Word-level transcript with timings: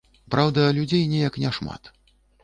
Праўда, 0.35 0.63
людзей 0.77 1.03
неяк 1.11 1.37
няшмат. 1.43 1.91